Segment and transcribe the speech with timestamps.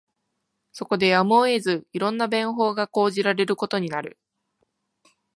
[0.71, 4.17] そこでやむを得ず、色んな便法が講じられることになる